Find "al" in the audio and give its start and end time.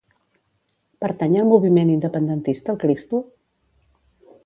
1.43-1.47